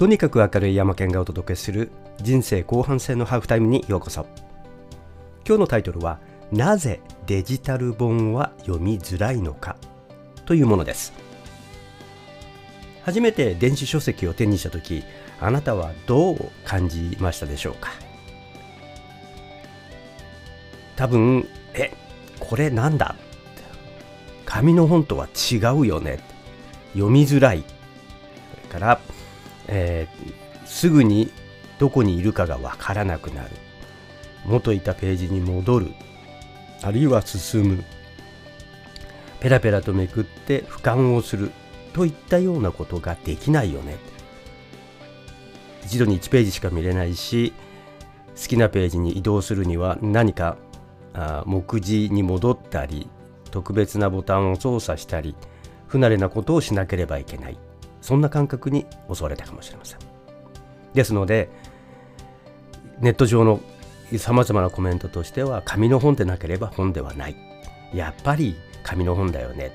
[0.00, 1.90] とにかく明るい山県がお届けする
[2.22, 4.24] 人生後半戦のハーフタイムにようこそ。
[5.46, 9.76] 今日のタイトルはなぜデジタル本は読みづらいのか
[10.46, 11.12] というものです。
[13.02, 15.04] 初めて電子書籍を手にした時
[15.38, 17.90] あなたはどう感じましたでしょうか？
[20.96, 21.92] 多分え
[22.38, 23.16] これなんだ？
[24.46, 26.20] 紙の本とは違うよね。
[26.94, 27.62] 読みづらい。
[28.54, 29.00] それから
[29.68, 31.30] えー、すぐに
[31.78, 33.50] どこにいるかがわからなくなる。
[34.44, 35.88] 元いたページに戻る。
[36.82, 37.84] あるいは進む。
[39.40, 41.50] ペラペラとめくって俯瞰をする。
[41.92, 43.96] といったようなことができないよね。
[45.90, 47.52] 一度に1ページしか見れないし
[48.40, 50.56] 好きなページに移動するには何か
[51.14, 53.08] あ目次に戻ったり
[53.50, 55.34] 特別なボタンを操作したり
[55.88, 57.58] 不慣れなことをしなければいけない。
[58.00, 59.98] そんな感覚に襲われたかもしれません。
[60.94, 61.48] ですので
[63.00, 63.60] ネット上の
[64.18, 67.36] さまざまなコメントとしては紙の本でなければ本ではない。
[67.94, 69.72] やっぱり紙の本だよね。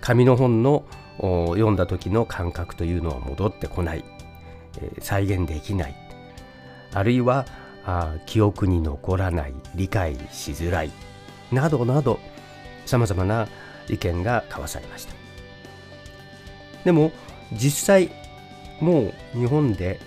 [0.00, 0.84] 紙の本の
[1.18, 4.04] 読んだ時の感覚というのは戻ってこない、
[5.00, 5.94] 再現できない。
[6.92, 7.46] あるいは
[7.84, 9.54] あ記憶に残らない。
[9.74, 10.90] 理解しづらい。
[11.50, 12.20] などなど
[12.84, 13.48] さまざまな
[13.88, 15.14] 意見が交わされました。
[16.84, 17.10] でも
[17.52, 18.10] 実際
[18.80, 20.00] もう日本で、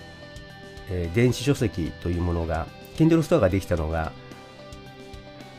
[0.90, 4.12] えー、電子書籍というものが Kindle ストアができたのが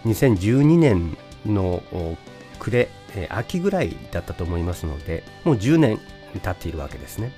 [0.05, 1.83] 2012年の
[2.59, 5.99] 暮れ、えー、秋ぐらいだったと思いますのでもう10年
[6.41, 7.31] 経っているわけですね。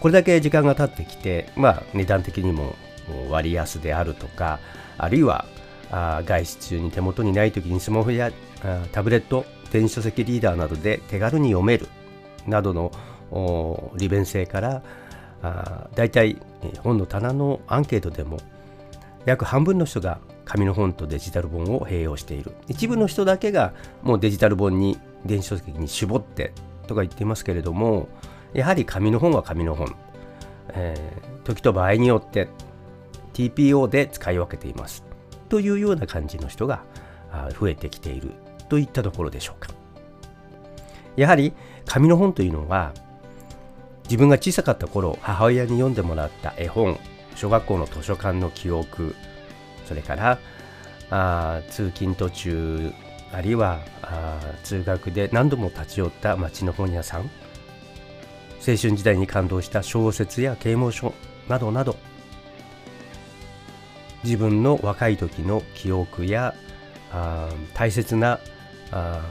[0.00, 2.76] これだけ時間が経ってきてまあ値段的にも
[3.30, 4.60] 割安であるとか
[4.98, 5.46] あるいは
[5.90, 8.30] あ外出中に手元にない時にスマホや
[8.92, 11.88] タブレット電子書籍リーダーなどで手軽に読める。
[12.46, 14.82] などの利便性から
[15.42, 16.38] あ大体
[16.82, 18.38] 本の棚のアンケートでも
[19.24, 22.52] 約半分の人が紙の本とデジタル本を併用している。
[22.68, 26.52] 一部の人だけがもうデジタル本に電子書籍に絞って
[26.86, 28.08] とか言っていますけれども
[28.52, 29.96] やはり紙の本は紙の本、
[30.68, 32.48] えー、時と場合によって
[33.34, 35.04] TPO で使い分けています。
[35.48, 36.82] というような感じの人が
[37.58, 38.32] 増えてきている
[38.68, 39.70] といったところでしょうか。
[41.16, 41.52] やはり
[41.86, 42.92] 紙の本というのは
[44.04, 46.98] 自分が小さかった頃母親に読んでもらった絵本
[47.34, 49.14] 小学校の図書館の記憶
[49.86, 50.38] それから
[51.10, 52.92] あ通勤途中
[53.32, 57.22] あるいはあ通学で何度も立ち寄った町の本屋さん
[58.66, 61.14] 青春時代に感動した小説や啓蒙書
[61.48, 61.96] などなど
[64.24, 66.54] 自分の若い時の記憶や
[67.12, 68.40] あ大切な
[68.90, 69.22] あ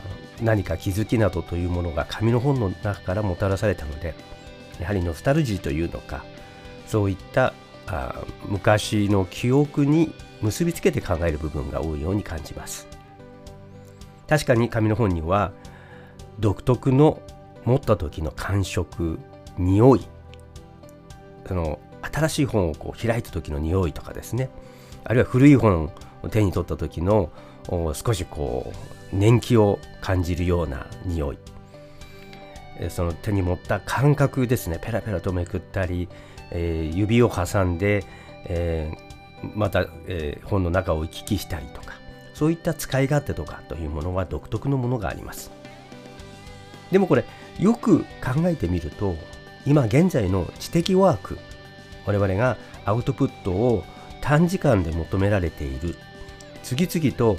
[0.42, 4.16] 何か気づきなどというものが紙の本の中からもたらされたので
[4.80, 6.24] やはりノスタルジーというのか
[6.88, 7.54] そういった
[7.88, 12.88] あ昔の記憶に結びつけて考える部分が多いように感じます。
[14.28, 15.52] 確かに紙の本には
[16.40, 17.22] 独特の
[17.64, 19.20] 持った時の感触
[19.58, 20.08] 匂い
[21.48, 24.50] その新しい本をこう開いた時の匂いとかですね
[25.04, 25.92] あるいは古い本
[26.24, 27.32] を手に取った時の
[27.68, 31.38] 少しこう年季を感じるような匂い。
[32.90, 34.80] その手に持った感覚ですね。
[34.82, 36.10] ペラペラとめくったり、
[36.52, 38.04] えー、指を挟んで、
[38.46, 41.94] えー、また、えー、本の中を行き来したりとか
[42.34, 45.52] そういった使い勝手とかというものは独特のものがあります。
[46.92, 47.24] でもこれ
[47.60, 48.06] よく考
[48.46, 49.16] えてみると
[49.66, 51.40] 今現在の知的ワーク
[52.06, 53.84] 我々がアウトプットを
[54.22, 55.96] 短時間で求められている。
[56.62, 57.38] 次々と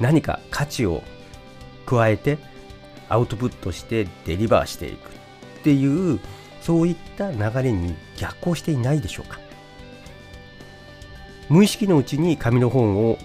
[0.00, 1.02] 何か価値を
[1.86, 2.38] 加えて
[3.08, 6.20] アウトプットしてデリバーしていくっていう
[6.60, 9.40] そういった流れに逆行していないでしょうか。
[11.48, 13.18] 無意識のうちに紙の本を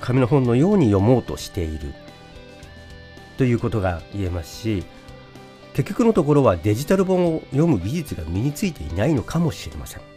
[0.00, 1.92] 紙の本のように読もうとしている。
[3.36, 4.84] ということが言えますし
[5.74, 10.11] 結局のところはデジタル本を読む技術が身についていないのかもしれません。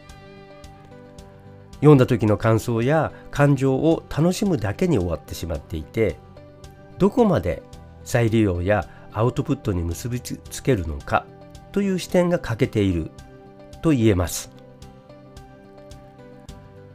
[1.76, 6.18] 読んだ時の感想や感情を楽しむだけに終わってしまっていて
[6.98, 7.62] どこまで
[8.04, 11.26] 再利用やアウトプットに結びつけるのか
[11.72, 13.12] という視点が欠けている
[13.82, 14.52] と言えます。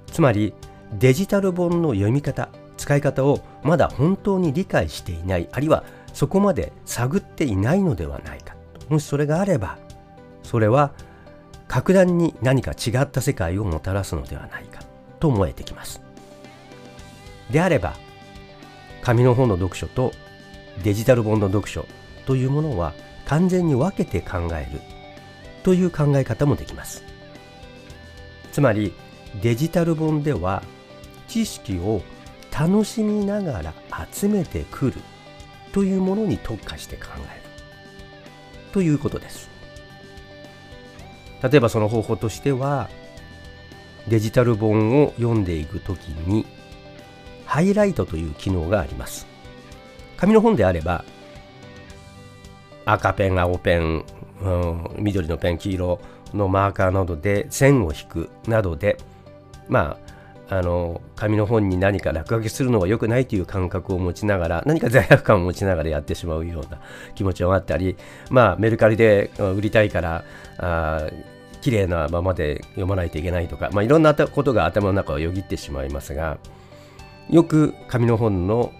[0.06, 0.54] つまり
[0.98, 8.54] デジタル本の読み方使い方をまだ本当に理解していないあるいはそこまで探っていないのではないか。
[8.88, 9.78] もしそれがあれば
[10.42, 10.92] それは
[11.70, 14.82] 格段に何か違った世界をもたらすのではないか
[15.20, 16.02] と思えてきます。
[17.48, 17.94] であれば
[19.02, 20.10] 紙の本の読書と
[20.82, 21.86] デジタル本の読書
[22.26, 22.92] というものは
[23.24, 24.80] 完全に分けて考える
[25.62, 27.04] という考え方もできます。
[28.50, 28.92] つまり
[29.40, 30.64] デジタル本では
[31.28, 32.02] 知識を
[32.50, 33.74] 楽しみながら
[34.12, 34.94] 集めてくる
[35.70, 37.42] というものに特化して考える
[38.72, 39.49] ということです。
[41.42, 42.88] 例えばその方法としては
[44.08, 46.46] デジタル本を読んでいくときに
[47.46, 49.26] ハイライトという機能があります。
[50.16, 51.04] 紙の本であれば
[52.84, 54.04] 赤ペン青ペン、
[54.42, 56.00] うん、緑のペン黄色
[56.34, 58.98] のマーカーなどで線を引くなどで
[59.68, 60.09] まあ
[60.52, 66.80] あの紙の本に何か落書きするのは良くないという感覚を持ちながら何か罪悪感を持ちながらやってしまうような
[67.14, 67.96] 気持ちがあったり
[68.30, 70.24] まあメルカリで売りたいから
[70.58, 71.08] あ
[71.60, 76.38] 綺麗なままで読まないといけないとか、まあ、いろんなことが頭の中をよぎってしまいますが
[77.28, 78.72] よく紙の本の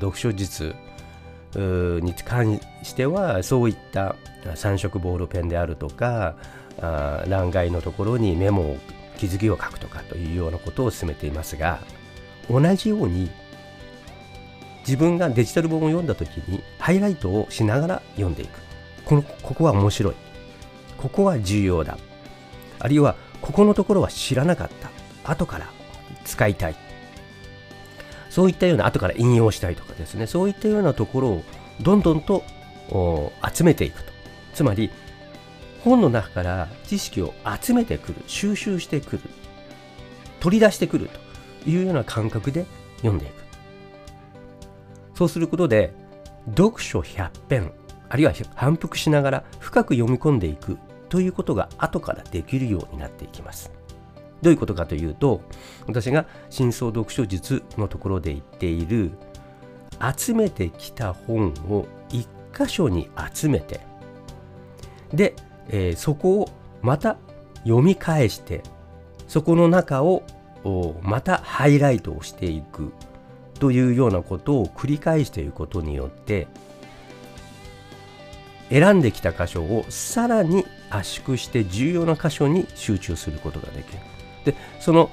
[0.00, 0.74] 読書術
[1.54, 6.34] に関してはそういった3色ボールペンであるとか
[7.28, 8.76] 欄外のところにメモを
[9.22, 11.78] 気づきを書くとかというようなことを進めていますが
[12.50, 13.30] 同じように
[14.80, 18.58] 自分がデジタル本を読んだ時にハイライトをしながら読んでいく。
[19.04, 20.14] このここは面白い。
[20.98, 21.98] ここは重要だ。
[22.80, 24.70] あるいはここのところは知らなかっ
[25.22, 25.30] た。
[25.30, 25.68] 後から
[26.24, 26.74] 使いたい。
[28.28, 30.26] そういったような後から引用したいとかですね。
[30.26, 31.44] そういったようなところを
[31.80, 32.42] どんどんと
[33.54, 34.10] 集めていくと。
[34.52, 34.90] つまり
[35.84, 39.22] 本の中から知識を集めてくる収集してくる
[40.40, 41.08] 取り出してくる
[41.64, 42.66] というような感覚で
[42.98, 43.32] 読んでいく。
[45.14, 45.92] そうすることで
[46.56, 47.72] 読書100編
[48.08, 53.70] あるいは反復しながら深く読み込んでいくということが後からできるようになっていきます。
[54.40, 55.40] どういうことかというと
[55.86, 59.12] 私が深層読書術のところで言っている
[60.16, 63.80] 集めてきた本を一箇所に集めて
[65.14, 65.34] で、
[65.68, 66.48] えー、そこを
[66.82, 67.16] また
[67.64, 68.62] 読み返して
[69.28, 70.24] そこの中を
[71.02, 72.92] またハイライトをしていく
[73.58, 76.48] というようなことを繰り返していくことによって
[78.70, 83.98] 選んできた箇所をさらに圧縮して重要な箇所に集中することができる。
[84.44, 85.10] でその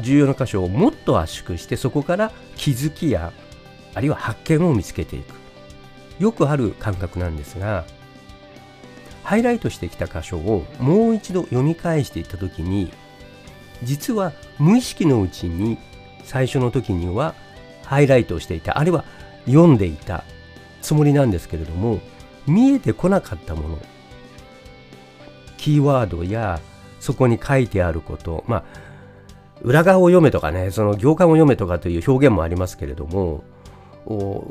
[0.00, 3.32] 重要な箇所をもっと圧縮してそこから気づきや
[3.94, 5.34] あるいは発見を見つけていく
[6.20, 7.84] よくある感覚なんですが
[9.30, 12.92] ハイライトしてきた箇所をもう一度読み返していった時に
[13.84, 15.78] 実は無意識のうちに
[16.24, 17.36] 最初の時には
[17.84, 19.04] ハイライトをしていたあるいは
[19.46, 20.24] 読んでいた
[20.82, 22.00] つもりなんですけれども
[22.48, 23.78] 見えてこなかったもの
[25.58, 26.58] キーワードや
[26.98, 28.64] そこに書いてあること、まあ、
[29.62, 33.44] 裏側を読めとかね、その行間を読めとかという表現もありますけれども、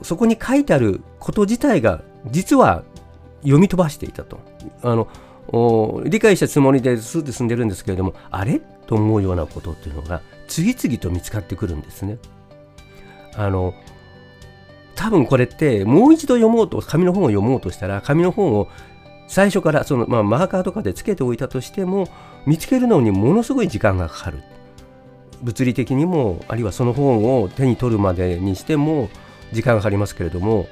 [0.03, 2.83] そこに書いてあること自体が実は
[3.41, 4.39] 読み飛ばしていたと。
[4.83, 5.07] あの
[6.05, 8.61] 理解したつもりでスーッと進んでるんですけれども、あれ？
[8.85, 12.17] と思うようなことっていうのが次々と見つかってくるんですね。
[13.35, 13.73] あの
[14.95, 18.67] 多分これってもう一度読もうと紙の本を読もうとしたら紙の本を
[19.27, 22.07] 最初からその、まあ、マーカーとかでつけておいたとしても
[22.45, 24.39] 見つけるのにものすごい時間がかかる
[25.41, 29.09] 物理的にもあるいはその本を手に取るまでにしても
[29.53, 30.67] 時間がかかりますけれども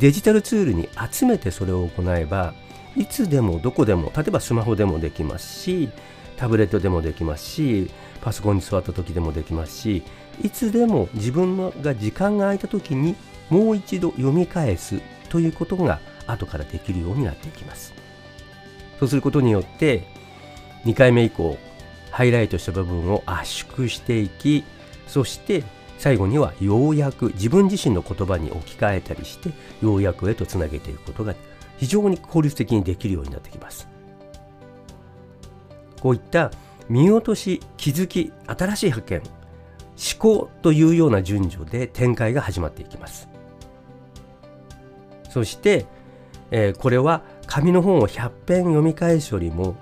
[0.00, 2.54] デジタルツールに集めてそれを行えば
[2.96, 5.88] いつでもどこでも例えばスマホでもできますし
[6.36, 10.02] タブレットでもできますしパソコンに座った時でもできますし
[10.42, 13.14] いつでも自分が時間が空いた時に
[13.50, 17.92] もう一度読み返すということが後からできるようになっていきます。
[18.98, 20.04] そうすることによって
[20.84, 21.58] 2回目以降
[22.10, 24.64] ハイライトした部分を圧縮していき
[25.06, 25.64] そして
[25.98, 29.50] 最後にはようやく自分自身の言葉に置き換えたりして
[29.82, 31.34] ようやくへとつなげていくことが
[31.78, 33.88] 非常に効率的にできるようになってきます。
[36.00, 36.50] こういった
[36.88, 39.26] 見落とし気づき新しい発見思
[40.18, 43.28] 考というような順序で展開が始まっていきます。
[45.30, 45.86] そして
[46.56, 49.76] えー、これは紙の本を100編読み返すよりも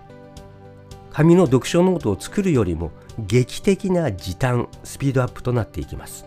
[1.13, 6.27] 紙の読書ノートを作るよりも劇的な時短スピードアップとなっていきます。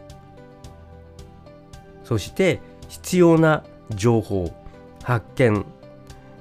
[2.04, 4.54] そして必要な情報
[5.04, 5.66] 発見、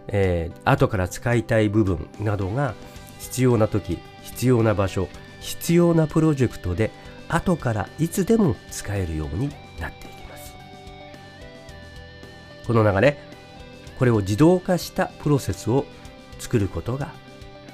[0.08, 2.74] えー、後から使いたい部分などが
[3.18, 5.08] 必要な時必要な場所
[5.40, 6.90] 必要なプロジェクトで
[7.28, 9.48] 後からいつでも使えるように
[9.80, 10.54] なっていきます。
[12.66, 13.18] この流れ
[13.98, 15.86] これを自動化したプロセスを
[16.38, 17.23] 作ることが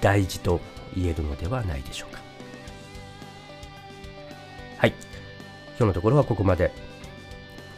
[0.01, 0.61] 大事と
[0.95, 2.21] 言えるのではないでしょうか。
[4.79, 4.95] はい。
[5.79, 6.73] 今日のところはここまで。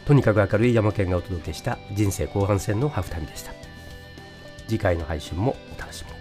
[0.05, 3.53] とにかく明るい山県がお届けした人生後半戦のハーフタイムでした。
[4.67, 6.12] 次回の配信もお楽しみに。